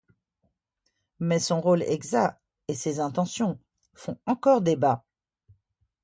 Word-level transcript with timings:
Mais 1.19 1.37
son 1.37 1.61
rôle 1.61 1.83
exact 1.83 2.41
et 2.67 2.73
ses 2.73 2.99
intentions 2.99 3.59
font 3.93 4.17
encore 4.25 4.61
débat. 4.61 5.05